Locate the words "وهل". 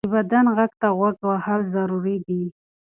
1.29-1.61